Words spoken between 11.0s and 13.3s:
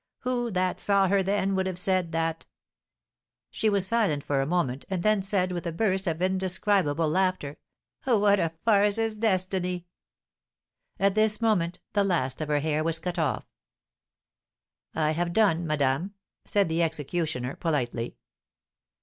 this moment the last of her hair was cut